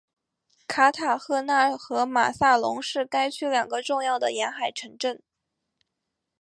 [0.67, 5.21] 卡塔赫纳和马萨龙是该区两个重要的沿海城镇。